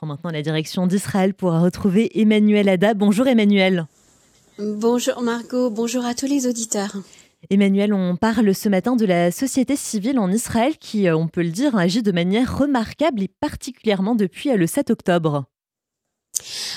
prend 0.00 0.06
maintenant 0.06 0.30
la 0.30 0.40
direction 0.40 0.86
d'Israël 0.86 1.34
pour 1.34 1.52
retrouver 1.52 2.18
Emmanuel 2.18 2.70
Ada. 2.70 2.94
Bonjour 2.94 3.26
Emmanuel. 3.26 3.86
Bonjour 4.58 5.20
Margot, 5.20 5.68
bonjour 5.68 6.06
à 6.06 6.14
tous 6.14 6.24
les 6.24 6.46
auditeurs. 6.46 6.96
Emmanuel, 7.50 7.92
on 7.92 8.16
parle 8.16 8.54
ce 8.54 8.70
matin 8.70 8.96
de 8.96 9.04
la 9.04 9.30
société 9.30 9.76
civile 9.76 10.18
en 10.18 10.30
Israël 10.30 10.78
qui, 10.78 11.10
on 11.10 11.28
peut 11.28 11.42
le 11.42 11.50
dire, 11.50 11.76
agit 11.76 12.02
de 12.02 12.12
manière 12.12 12.56
remarquable 12.56 13.22
et 13.22 13.28
particulièrement 13.28 14.14
depuis 14.14 14.50
le 14.56 14.66
7 14.66 14.88
octobre. 14.88 15.44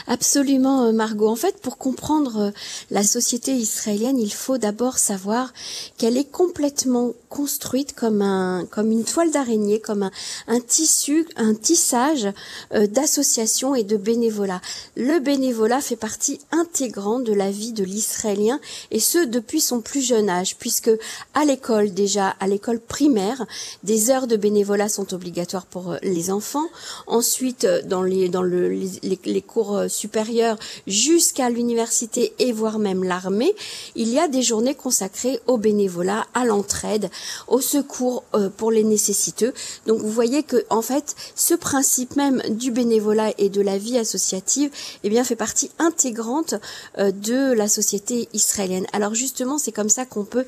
Absolument, 0.08 0.84
euh, 0.84 0.92
Margot. 0.92 1.30
En 1.30 1.36
fait, 1.36 1.60
pour 1.62 1.78
comprendre 1.78 2.38
euh, 2.38 2.52
la 2.92 3.04
société 3.04 3.54
israélienne, 3.54 4.20
il 4.20 4.34
faut 4.34 4.58
d'abord 4.58 4.98
savoir 4.98 5.54
qu'elle 5.98 6.18
est 6.18 6.30
complètement 6.30 7.14
construite 7.30 7.94
comme 7.94 8.22
un, 8.22 8.66
comme 8.70 8.92
une 8.92 9.05
toile 9.05 9.32
d'araignée, 9.32 9.80
comme 9.80 10.10
un, 10.48 10.60
tissu, 10.60 11.26
un 11.36 11.54
tissage 11.54 12.28
euh, 12.74 12.86
d'associations 12.88 13.76
et 13.76 13.84
de 13.84 13.98
bénévolat. 13.98 14.62
Le 14.98 15.20
bénévolat 15.20 15.82
fait 15.82 15.96
partie 15.96 16.40
intégrante 16.52 17.24
de 17.24 17.34
la 17.34 17.49
vie 17.49 17.72
de 17.72 17.84
l'Israélien 17.84 18.60
et 18.91 18.99
ce 18.99 19.26
depuis 19.26 19.62
son 19.62 19.82
plus 19.82 20.02
jeune 20.02 20.30
âge, 20.30 20.58
puisque 20.58 20.91
à 21.34 21.46
l'école 21.46 21.94
déjà, 21.94 22.35
à 22.40 22.48
l'école 22.48 22.80
primaire, 22.80 23.46
des 23.84 24.10
heures 24.10 24.27
de 24.27 24.35
bénévolat 24.35 24.90
sont 24.90 25.13
obligatoires 25.13 25.66
pour 25.66 25.96
les 26.04 26.30
enfants. 26.30 26.68
Ensuite, 27.08 27.66
dans 27.85 28.04
les, 28.04 28.27
dans 28.27 28.41
le, 28.41 28.70
les, 28.70 29.20
les 29.24 29.41
cours 29.44 29.78
euh, 29.78 29.88
supérieurs 29.88 30.58
jusqu'à 30.88 31.50
l'université 31.50 32.34
et 32.40 32.52
voire 32.52 32.80
même 32.80 33.04
l'armée, 33.04 33.54
il 33.96 34.10
y 34.10 34.20
a 34.20 34.28
des 34.28 34.42
journées 34.42 34.76
consacrées 34.76 35.40
au 35.48 35.58
bénévolat, 35.58 36.26
à 36.34 36.46
l'entraide, 36.46 37.10
au 37.48 37.62
secours 37.62 38.24
euh, 38.34 38.50
pour 38.50 38.72
les 38.72 38.84
nécessiteux. 38.84 39.54
Donc 39.86 40.00
vous 40.00 40.10
voyez 40.10 40.44
que 40.44 40.66
en 40.70 40.82
fait, 40.82 41.16
ce 41.36 41.54
principe 41.54 42.16
même 42.16 42.42
du 42.50 42.72
bénévolat 42.72 43.34
et 43.38 43.50
de 43.50 43.62
la 43.62 43.78
vie 43.78 43.98
associative, 43.98 44.72
eh 45.04 45.10
bien 45.10 45.24
fait 45.24 45.36
partie 45.36 45.70
intégrante 45.80 46.55
euh, 46.98 47.12
de 47.12 47.54
la 47.54 47.68
société 47.68 48.30
israélienne. 48.34 48.85
Alors 48.94 49.13
justement, 49.13 49.57
c'est 49.57 49.72
comme 49.72 49.90
ça 49.90 50.05
qu'on 50.05 50.26
peut 50.26 50.46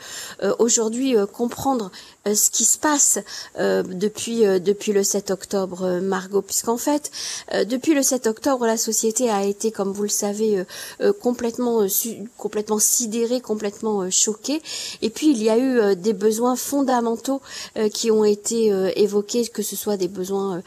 aujourd'hui 0.60 1.16
comprendre 1.34 1.92
ce 2.26 2.50
qui 2.50 2.66
se 2.66 2.78
passe 2.78 3.20
depuis 3.58 4.42
depuis 4.60 4.92
le 4.92 5.04
7 5.04 5.32
octobre 5.32 6.00
Margot 6.02 6.42
puisqu'en 6.42 6.78
fait 6.78 7.12
depuis 7.66 7.94
le 7.94 8.04
7 8.04 8.28
octobre 8.28 8.66
la 8.66 8.78
société 8.86 9.30
a 9.30 9.44
été, 9.44 9.72
comme 9.72 9.92
vous 9.92 10.04
le 10.04 10.10
savez, 10.10 10.60
euh, 10.60 10.64
euh, 11.02 11.14
complètement, 11.14 11.82
euh, 11.82 11.88
complètement 12.38 12.80
sidérée, 12.80 13.42
complètement 13.42 14.10
choquée. 14.12 14.62
Et 15.02 15.10
puis 15.10 15.32
il 15.32 15.42
y 15.42 15.50
a 15.50 15.58
eu 15.58 15.96
des 15.96 16.14
besoins 16.14 16.56
fondamentaux 16.56 17.42
qui 17.94 18.12
ont 18.12 18.24
été 18.24 18.68
évoqués, 18.96 19.48
que 19.48 19.64
ce 19.64 19.76
soit 19.76 19.98
des 19.98 20.08
besoins 20.08 20.62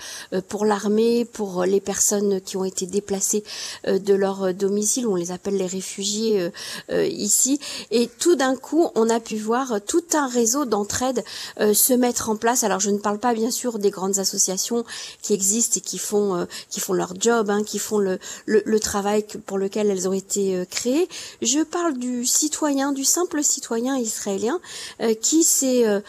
pour 0.48 0.64
l'armée, 0.64 1.24
pour 1.24 1.64
les 1.64 1.80
personnes 1.80 2.40
qui 2.40 2.56
ont 2.56 2.64
été 2.64 2.86
déplacées 2.86 3.44
de 3.86 4.14
leur 4.14 4.52
domicile, 4.54 5.06
on 5.06 5.14
les 5.14 5.30
appelle 5.30 5.56
les 5.56 5.66
réfugiés 5.66 6.50
ici. 6.90 7.60
Et 7.90 8.08
tout 8.18 8.34
d'un 8.34 8.56
coup, 8.56 8.88
on 8.94 9.08
a 9.10 9.20
pu 9.20 9.36
voir 9.36 9.80
tout 9.86 10.04
un 10.14 10.28
réseau 10.28 10.64
d'entraide 10.64 11.24
se 11.58 11.94
mettre 11.94 12.30
en 12.30 12.36
place. 12.36 12.64
Alors 12.64 12.80
je 12.80 12.90
ne 12.90 12.98
parle 12.98 13.18
pas 13.18 13.34
bien 13.34 13.50
sûr 13.50 13.78
des 13.78 13.90
grandes 13.90 14.18
associations 14.18 14.84
qui 15.22 15.34
existent 15.34 15.78
et 15.78 15.80
qui 15.80 15.98
font 15.98 16.46
qui 16.70 16.80
font 16.80 16.94
leur 16.94 17.14
job, 17.18 17.50
hein, 17.50 17.62
qui 17.64 17.78
font 17.78 17.98
le, 18.46 18.78
travail 18.80 19.24
pour 19.46 19.58
lequel 19.58 19.90
elles 19.90 20.08
ont 20.08 20.12
été 20.12 20.56
euh, 20.56 20.64
créées. 20.64 21.08
Je 21.42 21.62
parle 21.62 21.98
du 21.98 22.24
citoyen, 22.24 22.92
du 22.92 23.04
simple 23.04 23.42
citoyen 23.42 23.96
israélien 23.96 24.60
euh, 25.00 25.14
qui 25.14 25.42
s'est 25.42 25.86
euh, 25.86 26.00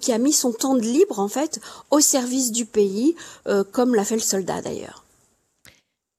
qui 0.00 0.12
a 0.12 0.18
mis 0.18 0.32
son 0.32 0.52
temps 0.52 0.74
de 0.74 0.82
libre 0.82 1.18
en 1.18 1.28
fait 1.28 1.60
au 1.90 2.00
service 2.00 2.52
du 2.52 2.66
pays, 2.66 3.16
comme 3.72 3.94
l'a 3.94 4.04
fait 4.04 4.14
le 4.14 4.20
soldat 4.20 4.62
d'ailleurs. 4.62 5.04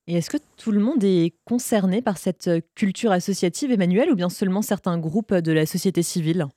Et 0.07 0.15
est-ce 0.15 0.29
que 0.29 0.37
tout 0.57 0.71
le 0.71 0.79
monde 0.79 1.03
est 1.03 1.33
concerné 1.45 2.01
par 2.01 2.17
cette 2.17 2.49
culture 2.75 3.11
associative, 3.11 3.71
Emmanuel, 3.71 4.11
ou 4.11 4.15
bien 4.15 4.29
seulement 4.29 4.61
certains 4.61 4.97
groupes 4.97 5.33
de 5.33 5.51
la 5.51 5.65
société 5.65 6.03
civile? 6.03 6.47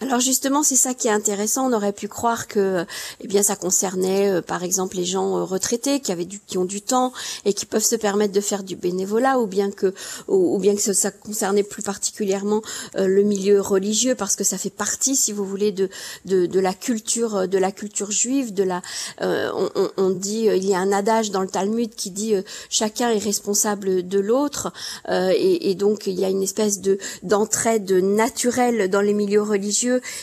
Alors 0.00 0.20
justement, 0.20 0.62
c'est 0.62 0.76
ça 0.76 0.92
qui 0.92 1.08
est 1.08 1.12
intéressant. 1.12 1.70
On 1.70 1.72
aurait 1.72 1.92
pu 1.92 2.06
croire 2.06 2.48
que, 2.48 2.84
eh 3.20 3.26
bien, 3.26 3.42
ça 3.42 3.56
concernait, 3.56 4.30
euh, 4.30 4.42
par 4.42 4.62
exemple, 4.62 4.96
les 4.96 5.06
gens 5.06 5.38
euh, 5.38 5.44
retraités 5.44 6.00
qui 6.00 6.12
avaient 6.12 6.26
du, 6.26 6.38
ont 6.56 6.66
du 6.66 6.82
temps 6.82 7.14
et 7.46 7.54
qui 7.54 7.64
peuvent 7.64 7.82
se 7.82 7.96
permettre 7.96 8.34
de 8.34 8.40
faire 8.42 8.62
du 8.62 8.76
bénévolat, 8.76 9.38
ou 9.38 9.46
bien 9.46 9.70
que, 9.70 9.94
ou, 10.28 10.58
bien 10.58 10.76
que 10.76 10.80
ça, 10.92 11.10
concernait 11.10 11.62
plus 11.62 11.82
particulièrement 11.82 12.62
euh, 12.96 13.06
le 13.06 13.22
milieu 13.22 13.60
religieux, 13.60 14.14
parce 14.14 14.36
que 14.36 14.44
ça 14.44 14.58
fait 14.58 14.70
partie, 14.70 15.16
si 15.16 15.32
vous 15.32 15.44
voulez, 15.44 15.72
de 15.72 15.88
de, 16.26 16.60
la 16.60 16.74
culture, 16.74 17.48
de 17.48 17.58
la 17.58 17.72
culture 17.72 18.10
juive, 18.10 18.52
de 18.52 18.62
la. 18.62 18.82
On, 19.20 20.10
dit, 20.10 20.46
il 20.46 20.64
y 20.64 20.74
a 20.74 20.78
un 20.78 20.92
adage 20.92 21.30
dans 21.30 21.40
le 21.40 21.48
Talmud 21.48 21.94
qui 21.94 22.10
dit 22.10 22.34
chacun 22.68 23.10
est 23.10 23.18
responsable 23.18 24.06
de 24.06 24.18
l'autre, 24.18 24.72
et, 25.08 25.70
et 25.70 25.74
donc 25.74 26.06
il 26.06 26.18
y 26.18 26.24
a 26.24 26.28
une 26.28 26.42
espèce 26.42 26.80
de 26.80 26.98
d'entraide 27.22 27.90
naturelle 27.92 28.90
dans 28.90 29.00
les 29.00 29.14
milieux 29.14 29.42
religieux 29.42 29.65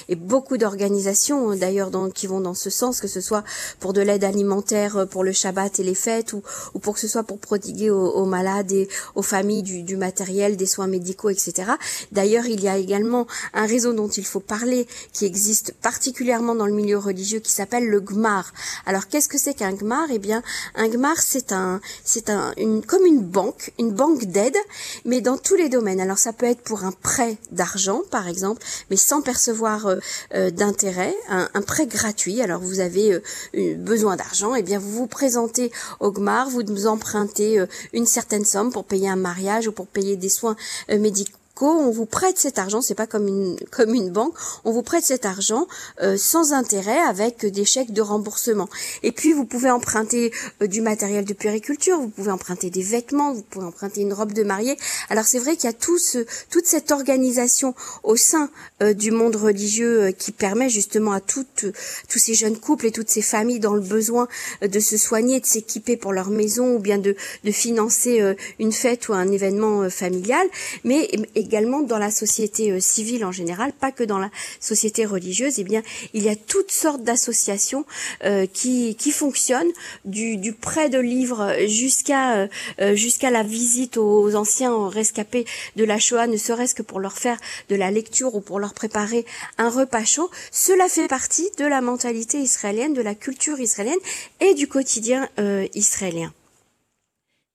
et 0.10 0.16
beaucoup 0.16 0.58
d'organisations 0.58 1.52
hein, 1.52 1.56
d'ailleurs 1.56 1.92
qui 2.14 2.28
vont 2.28 2.42
dans 2.42 2.54
ce 2.54 2.70
sens, 2.70 3.00
que 3.00 3.08
ce 3.08 3.22
soit 3.22 3.44
pour 3.80 3.94
de 3.94 4.02
l'aide 4.02 4.24
alimentaire 4.24 4.98
euh, 4.98 5.06
pour 5.06 5.24
le 5.24 5.32
Shabbat 5.32 5.80
et 5.80 5.84
les 5.84 5.96
fêtes 5.96 6.34
ou, 6.34 6.44
ou 6.74 6.80
pour 6.80 6.94
que 6.94 7.00
ce 7.00 7.08
soit 7.08 7.24
pour 7.24 7.40
prodiguer 7.40 7.90
aux, 7.90 8.26
malades 8.26 8.72
et 8.72 8.88
aux 9.16 9.22
familles 9.22 9.64
du, 9.64 9.84
du, 9.84 9.98
matériel, 9.98 10.58
des 10.58 10.66
soins 10.66 10.88
médicaux, 10.88 11.30
etc. 11.30 11.72
D'ailleurs, 12.12 12.46
il 12.46 12.62
y 12.62 12.68
a 12.68 12.78
également 12.78 13.28
un 13.54 13.66
réseau 13.66 13.94
dont 13.94 14.08
il 14.08 14.26
faut 14.26 14.40
parler 14.40 14.88
qui 15.12 15.26
existe 15.26 15.74
particulièrement 15.82 16.56
dans 16.56 16.66
le 16.66 16.74
milieu 16.74 16.98
religieux 16.98 17.40
qui 17.40 17.52
s'appelle 17.52 17.88
le 17.88 18.00
GMAR. 18.00 18.52
Alors 18.86 19.08
qu'est-ce 19.08 19.30
que 19.30 19.38
c'est 19.38 19.54
qu'un 19.54 19.74
GMAR? 19.74 20.08
Eh 20.12 20.20
bien, 20.20 20.42
un 20.76 20.88
GMAR 20.88 21.18
c'est 21.20 21.52
un 21.52 21.82
c'est 22.04 22.30
un 22.30 22.54
une 22.58 22.84
comme 22.86 23.06
une 23.06 23.22
banque, 23.22 23.74
une 23.80 23.92
banque 23.92 24.26
d'aide, 24.26 24.58
mais 25.06 25.22
dans 25.22 25.38
tous 25.38 25.56
les 25.56 25.70
domaines. 25.70 26.00
Alors 26.00 26.18
ça 26.18 26.34
peut 26.34 26.46
être 26.46 26.62
pour 26.62 26.84
un 26.84 26.92
prêt 26.92 27.38
d'argent 27.52 28.02
par 28.12 28.28
exemple, 28.28 28.62
mais 28.90 28.98
sans 28.98 29.22
percevoir 29.34 29.88
euh, 29.88 29.96
euh, 30.36 30.52
d'intérêt, 30.52 31.16
un, 31.28 31.62
prêt 31.64 31.88
gratuit. 31.88 32.40
Alors 32.42 32.62
vous 32.62 32.80
avez 32.82 33.14
euh, 33.14 33.76
besoin 33.76 34.16
d'argent, 34.16 34.56
et 34.56 34.60
eh 34.60 34.62
bien 34.62 34.78
vous 34.78 34.92
vous 34.92 35.08
présentez 35.08 35.72
au 36.00 36.12
GMAR, 36.12 36.50
vous 36.52 36.62
nous 36.62 36.86
empruntez 36.86 37.64
une 37.94 38.06
certaine 38.06 38.46
somme 38.46 38.72
pour 38.72 38.86
payer 38.86 39.10
un 39.10 39.16
mariage 39.16 39.68
ou 39.68 39.72
pour 39.72 39.88
payer 39.88 40.16
des 40.18 40.30
soins 40.30 40.56
médicaux 40.88 41.43
on 41.62 41.92
vous 41.92 42.06
prête 42.06 42.38
cet 42.38 42.58
argent, 42.58 42.82
c'est 42.82 42.96
pas 42.96 43.08
comme 43.08 43.28
une 43.28 43.56
comme 43.72 43.94
une 43.94 44.10
banque, 44.10 44.34
on 44.66 44.72
vous 44.72 44.82
prête 44.82 45.04
cet 45.04 45.26
argent 45.26 45.68
euh, 46.02 46.18
sans 46.18 46.54
intérêt 46.54 47.00
avec 47.00 47.46
des 47.46 47.66
chèques 47.66 47.92
de 47.92 48.02
remboursement. 48.02 48.70
Et 49.04 49.12
puis 49.12 49.34
vous 49.34 49.46
pouvez 49.46 49.70
emprunter 49.70 50.32
euh, 50.62 50.68
du 50.68 50.82
matériel 50.82 51.26
de 51.26 51.34
périculture, 51.34 52.00
vous 52.00 52.10
pouvez 52.10 52.32
emprunter 52.32 52.70
des 52.70 52.82
vêtements, 52.82 53.34
vous 53.34 53.44
pouvez 53.44 53.66
emprunter 53.66 54.02
une 54.02 54.14
robe 54.14 54.34
de 54.34 54.44
mariée. 54.44 54.78
Alors 55.10 55.26
c'est 55.26 55.40
vrai 55.40 55.56
qu'il 55.56 55.66
y 55.66 55.74
a 55.74 55.74
tout 55.74 55.98
ce, 55.98 56.26
toute 56.50 56.66
cette 56.66 56.92
organisation 56.92 57.76
au 58.04 58.16
sein 58.16 58.50
euh, 58.82 58.94
du 58.94 59.12
monde 59.12 59.36
religieux 59.36 60.12
qui 60.18 60.32
permet 60.32 60.70
justement 60.70 61.12
à 61.12 61.20
toutes 61.20 61.66
tous 62.10 62.20
ces 62.20 62.34
jeunes 62.34 62.58
couples 62.58 62.88
et 62.88 62.92
toutes 62.92 63.10
ces 63.10 63.22
familles 63.22 63.60
dans 63.60 63.74
le 63.74 63.82
besoin 63.82 64.28
de 64.62 64.80
se 64.80 64.98
soigner, 64.98 65.40
de 65.40 65.46
s'équiper 65.46 65.98
pour 65.98 66.14
leur 66.14 66.30
maison 66.30 66.76
ou 66.76 66.80
bien 66.80 66.98
de 66.98 67.16
de 67.44 67.52
financer 67.52 68.36
une 68.60 68.72
fête 68.72 69.10
ou 69.10 69.14
un 69.14 69.32
événement 69.32 69.90
familial, 69.90 70.48
mais 70.84 71.10
également 71.44 71.82
dans 71.82 71.98
la 71.98 72.12
société 72.12 72.72
euh, 72.72 72.80
civile 72.80 73.26
en 73.26 73.32
général, 73.32 73.74
pas 73.74 73.92
que 73.92 74.04
dans 74.04 74.18
la 74.18 74.32
société 74.60 75.06
religieuse, 75.06 75.60
eh 75.60 75.64
bien, 75.64 75.84
il 76.14 76.24
y 76.24 76.30
a 76.30 76.36
toutes 76.36 76.72
sortes 76.72 77.04
d'associations 77.04 77.86
euh, 78.24 78.46
qui, 78.46 78.96
qui 78.96 79.12
fonctionnent, 79.12 79.72
du, 80.06 80.38
du 80.38 80.54
prêt 80.54 80.90
de 80.90 81.00
livres 81.00 81.56
jusqu'à 81.68 82.48
euh, 82.80 82.96
jusqu'à 82.96 83.30
la 83.30 83.44
visite 83.44 83.98
aux 83.98 84.36
anciens 84.36 84.88
rescapés 84.88 85.46
de 85.76 85.84
la 85.84 86.00
Shoah, 86.00 86.28
ne 86.28 86.38
serait-ce 86.38 86.76
que 86.76 86.82
pour 86.82 87.00
leur 87.00 87.18
faire 87.18 87.40
de 87.70 87.76
la 87.76 87.92
lecture 87.92 88.36
ou 88.36 88.42
pour 88.42 88.60
leur 88.60 88.74
préparer 88.74 89.26
un 89.58 89.70
repas 89.70 90.06
chaud. 90.06 90.30
Cela 90.52 90.88
fait 90.88 91.08
partie 91.08 91.50
de 91.58 91.66
la 91.66 91.82
mentalité 91.82 92.38
israélienne, 92.40 92.94
de 92.94 93.02
la 93.02 93.16
culture 93.16 93.60
israélienne 93.60 94.00
et 94.40 94.54
du 94.54 94.68
quotidien 94.68 95.30
israélien. 95.74 96.34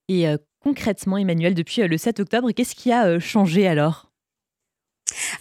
Et 0.09 0.27
concrètement, 0.61 1.19
Emmanuel, 1.19 1.55
depuis 1.55 1.83
euh, 1.83 1.89
le 1.89 1.99
7 1.99 2.21
octobre, 2.21 2.51
qu'est-ce 2.53 2.75
qui 2.75 2.93
a 2.93 3.07
euh, 3.07 3.21
changé 3.21 3.67
alors? 3.67 4.11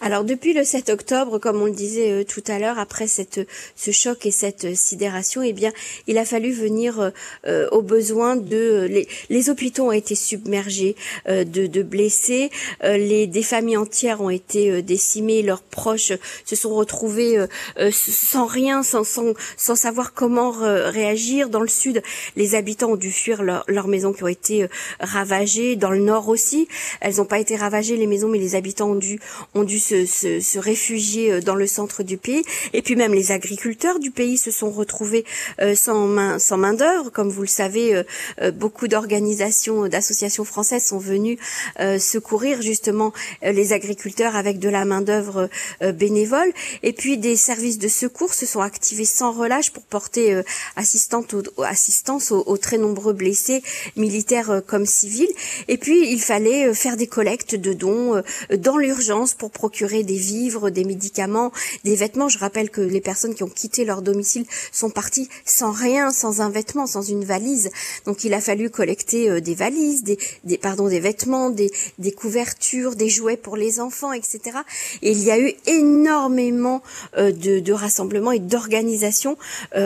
Alors 0.00 0.24
depuis 0.24 0.52
le 0.52 0.64
7 0.64 0.90
octobre, 0.90 1.38
comme 1.38 1.60
on 1.60 1.66
le 1.66 1.72
disait 1.72 2.10
euh, 2.10 2.24
tout 2.24 2.42
à 2.46 2.58
l'heure, 2.58 2.78
après 2.78 3.06
cette 3.06 3.40
ce 3.76 3.90
choc 3.90 4.26
et 4.26 4.30
cette 4.30 4.64
euh, 4.64 4.74
sidération, 4.74 5.42
eh 5.42 5.52
bien, 5.52 5.72
il 6.06 6.18
a 6.18 6.24
fallu 6.24 6.52
venir 6.52 7.12
euh, 7.46 7.68
aux 7.70 7.82
besoins 7.82 8.36
de 8.36 8.86
les, 8.88 9.08
les, 9.28 9.50
hôpitaux 9.50 9.86
ont 9.86 9.92
été 9.92 10.14
submergés 10.14 10.96
de, 11.26 11.44
de, 11.44 11.82
blessés, 11.82 12.50
les 12.82 13.26
des 13.26 13.42
familles 13.42 13.76
entières 13.76 14.20
ont 14.20 14.30
été 14.30 14.82
décimées, 14.82 15.42
leurs 15.42 15.62
proches 15.62 16.12
se 16.44 16.56
sont 16.56 16.74
retrouvés 16.74 17.46
sans 17.90 18.46
rien, 18.46 18.82
sans, 18.82 19.04
sans 19.04 19.32
sans 19.56 19.76
savoir 19.76 20.12
comment 20.12 20.50
réagir. 20.50 21.48
Dans 21.48 21.60
le 21.60 21.68
sud, 21.68 22.02
les 22.36 22.54
habitants 22.54 22.92
ont 22.92 22.96
dû 22.96 23.10
fuir 23.10 23.42
leurs 23.42 23.88
maisons 23.88 24.12
qui 24.12 24.24
ont 24.24 24.28
été 24.28 24.66
ravagées. 25.00 25.76
Dans 25.76 25.90
le 25.90 26.00
nord 26.00 26.28
aussi, 26.28 26.68
elles 27.00 27.16
n'ont 27.16 27.24
pas 27.24 27.38
été 27.38 27.56
ravagées 27.56 27.96
les 27.96 28.06
maisons, 28.06 28.28
mais 28.28 28.38
les 28.38 28.54
habitants 28.54 28.90
ont 28.90 28.96
dû 28.96 29.20
ont 29.54 29.64
dû 29.64 29.77
se, 29.78 30.58
réfugier 30.58 31.40
dans 31.40 31.54
le 31.54 31.66
centre 31.66 32.02
du 32.02 32.16
pays. 32.16 32.42
Et 32.72 32.82
puis 32.82 32.96
même 32.96 33.14
les 33.14 33.32
agriculteurs 33.32 33.98
du 33.98 34.10
pays 34.10 34.38
se 34.38 34.50
sont 34.50 34.70
retrouvés 34.70 35.24
sans 35.74 36.06
main, 36.06 36.38
sans 36.38 36.56
main 36.56 36.74
d'œuvre. 36.74 37.10
Comme 37.10 37.28
vous 37.28 37.42
le 37.42 37.48
savez, 37.48 38.02
beaucoup 38.54 38.88
d'organisations, 38.88 39.88
d'associations 39.88 40.44
françaises 40.44 40.84
sont 40.84 40.98
venues 40.98 41.38
secourir 41.98 42.62
justement 42.62 43.12
les 43.42 43.72
agriculteurs 43.72 44.36
avec 44.36 44.58
de 44.58 44.68
la 44.68 44.84
main 44.84 45.00
d'œuvre 45.00 45.48
bénévole. 45.80 46.52
Et 46.82 46.92
puis 46.92 47.18
des 47.18 47.36
services 47.36 47.78
de 47.78 47.88
secours 47.88 48.34
se 48.34 48.46
sont 48.46 48.60
activés 48.60 49.04
sans 49.04 49.32
relâche 49.32 49.70
pour 49.70 49.84
porter 49.84 50.42
assistante 50.76 51.34
assistance 51.64 52.32
aux, 52.32 52.42
aux, 52.46 52.56
très 52.56 52.78
nombreux 52.78 53.12
blessés 53.12 53.62
militaires 53.96 54.62
comme 54.66 54.86
civils. 54.86 55.32
Et 55.68 55.78
puis 55.78 56.10
il 56.10 56.20
fallait 56.20 56.74
faire 56.74 56.96
des 56.96 57.06
collectes 57.06 57.54
de 57.54 57.72
dons 57.72 58.16
euh, 58.16 58.22
dans 58.56 58.76
l'urgence 58.76 59.34
pour 59.34 59.50
procurer 59.68 60.02
des 60.02 60.16
vivres, 60.16 60.70
des 60.70 60.84
médicaments, 60.84 61.52
des 61.84 61.94
vêtements. 61.94 62.30
Je 62.30 62.38
rappelle 62.38 62.70
que 62.70 62.80
les 62.80 63.02
personnes 63.02 63.34
qui 63.34 63.42
ont 63.42 63.50
quitté 63.50 63.84
leur 63.84 64.00
domicile 64.00 64.46
sont 64.72 64.88
parties 64.88 65.28
sans 65.44 65.72
rien, 65.72 66.10
sans 66.10 66.40
un 66.40 66.48
vêtement, 66.48 66.86
sans 66.86 67.02
une 67.02 67.22
valise. 67.22 67.68
Donc 68.06 68.24
il 68.24 68.32
a 68.32 68.40
fallu 68.40 68.70
collecter 68.70 69.28
euh, 69.28 69.42
des 69.42 69.54
valises, 69.54 70.04
des, 70.04 70.16
pardon, 70.56 70.88
des 70.88 71.00
vêtements, 71.00 71.50
des, 71.50 71.70
couvertures, 72.16 72.96
des 72.96 73.10
jouets 73.10 73.36
pour 73.36 73.58
les 73.58 73.78
enfants, 73.78 74.12
etc. 74.14 74.40
Et 75.02 75.10
il 75.10 75.22
y 75.22 75.30
a 75.30 75.38
eu 75.38 75.52
énormément 75.66 76.82
euh, 77.18 77.30
de, 77.30 77.60
de 77.60 77.72
rassemblements 77.74 78.32
et 78.32 78.38
d'organisations 78.38 79.36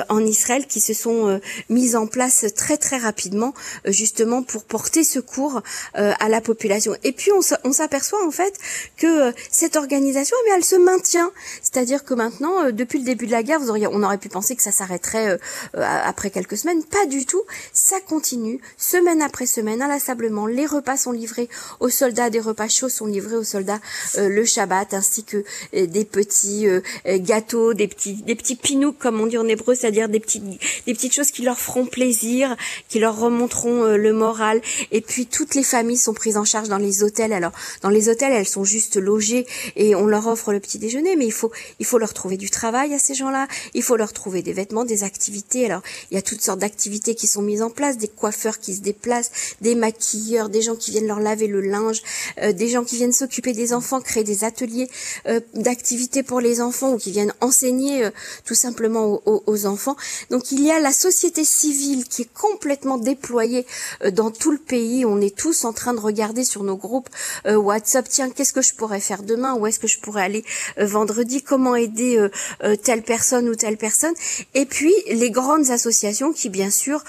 en 0.09 0.25
Israël 0.25 0.67
qui 0.69 0.81
se 0.81 0.95
sont 0.95 1.41
mises 1.69 1.97
en 1.97 2.07
place 2.07 2.47
très 2.55 2.77
très 2.77 2.99
rapidement, 2.99 3.53
justement 3.85 4.43
pour 4.43 4.63
porter 4.63 5.03
secours 5.03 5.63
à 5.95 6.29
la 6.29 6.41
population. 6.41 6.95
Et 7.03 7.13
puis 7.13 7.31
on 7.33 7.73
s'aperçoit 7.73 8.25
en 8.25 8.31
fait 8.31 8.55
que 8.97 9.23
euh, 9.23 9.33
organisation, 9.77 10.37
mais 10.45 10.51
eh 10.53 10.57
elle 10.57 10.65
se 10.65 10.77
maintient. 10.77 11.31
C'est-à-dire 11.63 12.05
que 12.05 12.15
maintenant, 12.15 12.65
euh, 12.65 12.73
depuis 12.73 12.99
le 12.99 13.05
début 13.05 13.27
de 13.27 13.33
la 13.33 13.43
guerre, 13.43 13.61
vous 13.61 13.71
auriez, 13.71 13.87
on 13.87 14.03
aurait 14.03 14.19
pu 14.19 14.29
penser 14.29 14.57
que 14.57 14.63
ça 14.63 14.73
s'arrêterait 14.73 15.39
euh, 15.77 15.83
après 16.05 16.31
quelques 16.31 16.57
semaines. 16.57 16.83
Pas 16.85 17.07
du 17.07 17.27
tout. 17.27 17.43
Ça 17.73 18.01
continue, 18.01 18.61
semaine 18.77 19.23
après 19.23 19.47
semaine, 19.47 19.83
inlassablement. 19.83 20.47
Les 20.47 20.67
repas 20.67 20.97
sont 20.97 21.13
livrés 21.13 21.49
aux 21.81 21.89
soldats, 21.89 22.31
des 22.31 22.41
repas 22.41 22.69
chauds 22.69 22.89
sont 22.89 23.07
livrés 23.07 23.37
aux 23.37 23.45
soldats 23.45 23.81
le 24.17 24.45
Shabbat, 24.45 24.95
ainsi 24.95 25.25
que 25.25 25.45
des 25.73 26.05
petits 26.05 26.67
gâteaux, 27.07 27.75
des 27.75 27.89
petits, 27.89 28.15
des 28.15 28.35
petits 28.35 28.57
pinouks, 28.57 28.99
comme 28.99 29.21
on 29.21 29.27
dit 29.27 29.39
en 29.39 29.49
hébreu, 29.49 29.75
c'est-à-dire 29.75 30.09
des 30.09 30.21
petites, 30.21 30.45
des 30.87 30.95
petites 30.95 31.15
choses 31.15 31.31
qui 31.31 31.43
leur 31.43 31.59
feront 31.59 31.87
plaisir, 31.87 32.57
qui 32.89 32.99
leur 32.99 33.19
remonteront 33.19 33.85
le 33.85 34.13
moral. 34.13 34.61
Et 34.91 35.01
puis 35.01 35.27
toutes 35.27 35.55
les 35.55 35.63
familles 35.63 35.97
sont 35.97 36.15
prises 36.15 36.37
en 36.37 36.45
charge 36.45 36.69
dans 36.69 36.79
les 36.79 37.03
hôtels. 37.03 37.33
Alors 37.33 37.53
dans 37.83 37.91
les 37.91 38.09
hôtels, 38.09 38.33
elles 38.33 38.47
sont 38.47 38.65
juste 38.65 38.97
logées 38.97 39.47
et 39.77 39.95
on 39.95 40.07
leur 40.07 40.27
offre 40.27 40.53
le 40.53 40.61
petit 40.61 40.79
déjeuner, 40.79 41.17
mais 41.17 41.27
il 41.27 41.33
faut 41.33 41.51
il 41.79 41.87
faut 41.87 41.99
leur 41.99 42.15
trouver 42.15 42.37
du 42.37 42.51
travail 42.51 42.95
à 42.95 42.99
ces 42.99 43.15
gens-là. 43.15 43.49
Il 43.75 43.83
faut 43.83 43.97
leur 43.97 44.13
trouver 44.13 44.43
des 44.43 44.53
vêtements, 44.53 44.85
des 44.85 45.05
activités. 45.05 45.67
Alors 45.67 45.83
il 46.11 46.15
y 46.15 46.19
a 46.19 46.23
toutes 46.23 46.43
sortes 46.43 46.59
d'activités 46.59 47.15
qui 47.15 47.27
sont 47.27 47.43
mises 47.43 47.63
en 47.63 47.71
place, 47.71 47.97
des 47.99 48.09
coiffeurs 48.09 48.59
qui 48.59 48.75
se 48.75 48.81
déplacent, 48.81 49.31
des 49.61 49.75
maquilleurs, 49.75 50.49
des 50.49 50.63
gens 50.63 50.77
qui 50.77 50.91
viennent 50.91 51.07
leur 51.07 51.21
laver 51.21 51.47
le 51.47 51.61
linge, 51.61 52.03
euh, 52.39 52.53
des 52.53 52.69
gens 52.69 52.85
qui 52.85 52.97
viennent 52.97 53.13
s'occuper 53.13 53.53
des 53.53 53.73
enfants, 53.73 54.01
créer 54.01 54.25
des 54.25 54.45
ateliers 54.45 54.89
euh, 55.27 55.41
d'activités 55.55 56.23
pour 56.23 56.41
les 56.41 56.61
enfants 56.61 56.93
ou 56.93 56.99
qui 56.99 57.11
viennent 57.11 57.35
enseigner 57.41 58.05
euh, 58.05 58.11
tout 58.45 58.55
simplement 58.55 59.21
aux, 59.27 59.43
aux, 59.47 59.67
enfants. 59.67 59.97
Donc 60.31 60.51
il 60.51 60.65
y 60.65 60.71
a 60.71 60.81
la 60.81 60.93
société 60.93 61.45
civile 61.45 62.05
qui 62.09 62.23
est 62.23 62.33
complètement 62.33 62.99
déployée 62.99 63.67
dans 64.13 64.31
tout 64.31 64.51
le 64.51 64.59
pays. 64.59 65.05
On 65.05 65.21
est 65.21 65.35
tous 65.37 65.65
en 65.65 65.73
train 65.73 65.95
de 65.95 66.01
regarder 66.01 66.45
sur 66.45 66.65
nos 66.65 66.77
groupes 66.77 67.09
euh, 67.47 67.57
WhatsApp, 67.57 68.09
tiens, 68.09 68.31
qu'est-ce 68.31 68.53
que 68.53 68.63
je 68.63 68.75
pourrais 68.75 69.01
faire 69.01 69.23
demain? 69.23 69.52
Où 69.57 69.67
est-ce 69.67 69.79
que 69.79 69.87
je 69.87 69.99
pourrais 69.99 70.23
aller 70.23 70.45
euh, 70.79 70.87
vendredi 70.87 71.43
Comment 71.43 71.75
aider 71.75 72.19
euh, 72.19 72.77
telle 72.77 73.03
personne 73.03 73.49
ou 73.49 73.55
telle 73.55 73.77
personne. 73.77 74.15
Et 74.55 74.67
puis 74.67 74.95
les 75.11 75.31
grandes 75.31 75.71
associations 75.71 76.33
qui, 76.33 76.49
bien 76.49 76.71
sûr, 76.71 77.05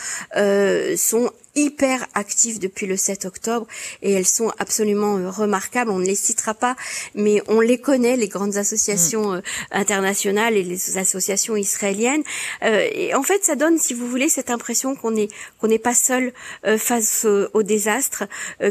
sont 0.97 1.31
hyper 1.55 2.07
actives 2.15 2.59
depuis 2.59 2.87
le 2.87 2.97
7 2.97 3.25
octobre 3.25 3.67
et 4.01 4.11
elles 4.11 4.25
sont 4.25 4.51
absolument 4.57 5.17
euh, 5.17 5.29
remarquables. 5.29 5.91
On 5.91 5.99
ne 5.99 6.05
les 6.05 6.15
citera 6.15 6.53
pas, 6.53 6.75
mais 7.13 7.41
on 7.47 7.59
les 7.59 7.77
connaît, 7.77 8.17
les 8.17 8.27
grandes 8.27 8.57
associations 8.57 9.33
mm. 9.33 9.35
euh, 9.35 9.41
internationales 9.71 10.57
et 10.57 10.63
les 10.63 10.97
associations 10.97 11.55
israéliennes. 11.55 12.23
Euh, 12.63 12.87
et 12.91 13.13
en 13.13 13.23
fait, 13.23 13.45
ça 13.45 13.55
donne, 13.55 13.77
si 13.77 13.93
vous 13.93 14.07
voulez, 14.07 14.29
cette 14.29 14.49
impression 14.49 14.95
qu'on 14.95 15.15
est 15.15 15.29
qu'on 15.59 15.67
n'est 15.67 15.79
pas 15.79 15.93
seul 15.93 16.33
face 16.77 17.25
au, 17.25 17.63
désastre, 17.63 18.25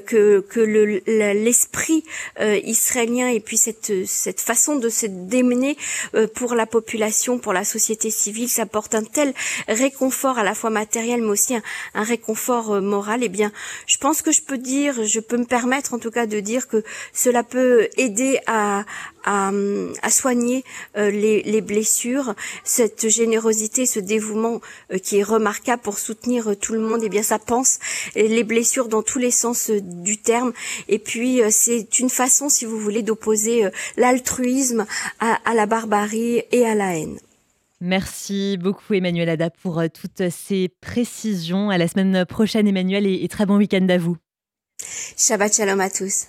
que 0.06 0.40
que 0.40 0.60
l'esprit 0.60 2.04
israélien 2.40 3.28
et 3.28 3.40
puis 3.40 3.56
cette 3.56 4.06
cette 4.06 4.40
façon 4.40 4.76
de 4.76 4.88
se 4.88 5.06
démener 5.06 5.76
pour 6.34 6.54
la 6.54 6.66
population, 6.66 7.38
pour 7.38 7.52
la 7.52 7.64
société 7.64 8.10
civile, 8.10 8.48
ça 8.48 8.66
porte 8.66 8.94
un 8.94 9.04
tel 9.04 9.32
réconfort 9.68 10.38
à 10.38 10.44
la 10.44 10.54
fois 10.54 10.70
matériel, 10.70 11.22
mais 11.22 11.28
aussi 11.28 11.54
un, 11.54 11.62
un 11.94 12.02
réconfort 12.02 12.71
morale, 12.80 13.20
eh 13.22 13.28
bien, 13.28 13.52
je 13.86 13.96
pense 13.96 14.22
que 14.22 14.32
je 14.32 14.42
peux 14.42 14.58
dire, 14.58 15.04
je 15.04 15.20
peux 15.20 15.36
me 15.36 15.44
permettre 15.44 15.94
en 15.94 15.98
tout 15.98 16.10
cas 16.10 16.26
de 16.26 16.40
dire 16.40 16.68
que 16.68 16.82
cela 17.12 17.42
peut 17.42 17.88
aider 17.96 18.38
à, 18.46 18.84
soigner 20.10 20.64
euh, 20.96 21.10
les, 21.10 21.60
blessures, 21.60 22.34
cette 22.64 23.08
générosité, 23.08 23.86
ce 23.86 24.00
dévouement 24.00 24.60
euh, 24.92 24.98
qui 24.98 25.18
est 25.18 25.22
remarquable 25.22 25.82
pour 25.82 25.98
soutenir 25.98 26.50
euh, 26.50 26.56
tout 26.56 26.72
le 26.72 26.80
monde, 26.80 27.00
eh 27.02 27.08
bien, 27.08 27.22
ça 27.22 27.38
pense 27.38 27.78
les 28.14 28.44
blessures 28.44 28.88
dans 28.88 29.02
tous 29.02 29.18
les 29.18 29.30
sens 29.30 29.70
du 29.70 30.18
terme. 30.18 30.52
Et 30.88 30.98
puis, 30.98 31.40
c'est 31.50 31.98
une 31.98 32.10
façon, 32.10 32.48
si 32.48 32.64
vous 32.64 32.78
voulez, 32.78 33.02
d'opposer 33.02 33.68
l'altruisme 33.96 34.86
à 35.20 35.54
la 35.54 35.66
barbarie 35.66 36.42
et 36.50 36.66
à 36.66 36.74
la 36.74 36.96
haine. 36.96 37.18
Merci 37.84 38.58
beaucoup 38.58 38.94
Emmanuel 38.94 39.28
Ada 39.28 39.50
pour 39.50 39.80
euh, 39.80 39.88
toutes 39.88 40.30
ces 40.30 40.68
précisions. 40.68 41.68
À 41.68 41.78
la 41.78 41.88
semaine 41.88 42.24
prochaine 42.24 42.68
Emmanuel 42.68 43.06
et 43.06 43.26
très 43.26 43.44
bon 43.44 43.56
week-end 43.56 43.84
à 43.88 43.98
vous. 43.98 44.16
Shabbat 45.16 45.52
shalom 45.52 45.80
à 45.80 45.90
tous. 45.90 46.28